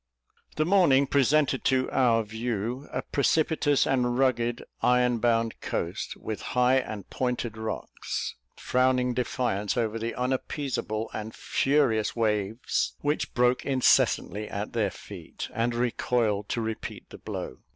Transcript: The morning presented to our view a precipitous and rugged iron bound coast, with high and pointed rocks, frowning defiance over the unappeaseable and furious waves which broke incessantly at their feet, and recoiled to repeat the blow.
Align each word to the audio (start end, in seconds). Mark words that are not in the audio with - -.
The 0.55 0.65
morning 0.65 1.05
presented 1.05 1.63
to 1.65 1.87
our 1.91 2.23
view 2.23 2.89
a 2.91 3.03
precipitous 3.03 3.85
and 3.85 4.17
rugged 4.17 4.63
iron 4.81 5.19
bound 5.19 5.61
coast, 5.61 6.15
with 6.17 6.41
high 6.57 6.77
and 6.77 7.07
pointed 7.11 7.55
rocks, 7.55 8.33
frowning 8.55 9.13
defiance 9.13 9.77
over 9.77 9.99
the 9.99 10.15
unappeaseable 10.17 11.09
and 11.13 11.35
furious 11.35 12.15
waves 12.15 12.95
which 13.01 13.35
broke 13.35 13.63
incessantly 13.63 14.49
at 14.49 14.73
their 14.73 14.89
feet, 14.89 15.49
and 15.53 15.75
recoiled 15.75 16.49
to 16.49 16.61
repeat 16.61 17.11
the 17.11 17.19
blow. 17.19 17.59